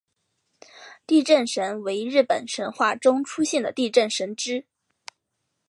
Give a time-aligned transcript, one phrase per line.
[1.05, 4.65] 地震神为日本神话中出现的地震神只。